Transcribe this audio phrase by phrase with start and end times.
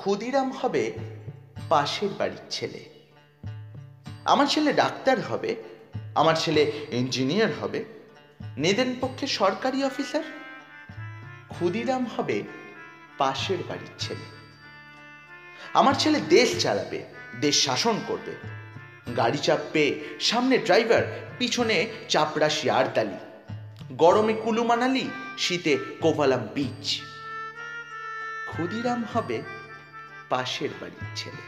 [0.00, 0.92] ক্ষুদিরাম হবে
[1.68, 2.84] পাশের বাড়ির ছেলে।
[4.24, 5.56] আমার ছেলে ডাক্তার হবে,
[6.14, 7.84] আমার ছেলে ইঞ্জিনিয়ার হবে,
[8.56, 10.22] নেদেন পক্ষে সরকারি অফিসার।
[11.48, 12.42] ক্ষুদিরাম হবে
[13.18, 14.26] পাশের বাড়ির ছেলে।
[15.74, 17.04] আমার ছেলে দেশ চালাবে,
[17.40, 18.32] দেশ শাসন করবে।
[19.16, 21.02] গাড়ি চাপবে, সামনে ড্রাইভার,
[21.38, 23.18] পিছনে চাপড়াশি আরতালি
[23.92, 27.00] গরমে কুলু মানালি শীতে কোভালাম বিচ।
[28.46, 29.59] ক্ষুদিরাম হবে
[30.30, 31.42] পাশের বাড়ির ছেলে।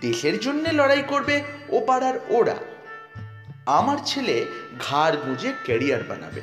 [0.00, 2.56] দেশের জন্য লড়াই করবে ও পাড়ার ওরা।
[3.66, 4.46] আমার ছেলে
[4.80, 6.40] ঘাড় গুঁজে ক্যারিয়ার বানাবে।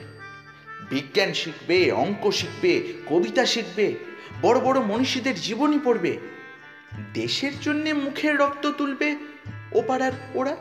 [0.90, 3.96] বিজ্ঞান শিখবে, অঙ্ক শিখবে, কবিতা শিখবে,
[4.42, 6.18] বড় বড় মনীষীদের জীবনী পড়বে।
[7.14, 9.16] দেশের জন্যে মুখের রক্ত তুলবে
[9.72, 10.58] ও পাড়ার ওরা।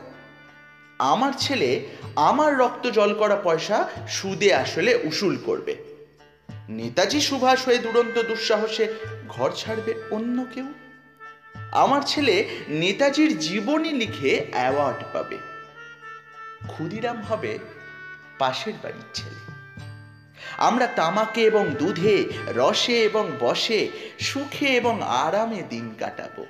[0.99, 5.75] আমার ছেলে আমার রক্ত জল করা পয়সা সুদে আসলে উসুল করবে।
[6.69, 8.93] নেতাজি সুভাষ হয়ে দুরন্ত দুঃসাহসে
[9.27, 10.73] ঘর ছাড়বে অন্য কেউ?
[11.71, 15.37] আমার ছেলে নেতাজির জীবনী লিখে অ্যাওয়ার্ড পাবে।
[16.67, 17.59] ক্ষুদিরাম হবে
[18.39, 19.45] পাশের বাড়ির ছেলে।
[20.57, 23.87] আমরা তামাকে এবং দুধে, রসে এবং বসে,
[24.19, 26.45] সুখে এবং আরামে দিন কাটাবো।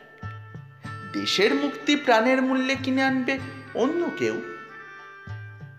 [1.14, 3.40] দেশের মুক্তি প্রাণের মূল্যে কিনে আনবে
[3.74, 4.42] অন্য কেউ?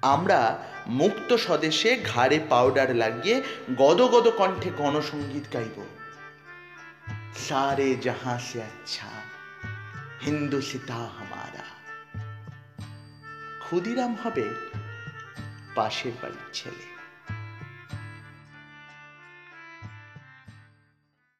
[0.02, 3.42] আমরা মুক্ত স্বদেশে ঘাড়ে পাউডার লাগিয়ে
[3.76, 5.84] গদগদ কণ্ঠে গণসঙ্গীত গাইব।
[7.38, 9.10] সারে জাহাঁ সে আচ্ছা
[10.20, 11.66] হিন্দু সীতা হামারা
[13.60, 14.46] ক্ষুদিরাম হবে
[15.74, 16.95] পাশের বাড়ির ছেলে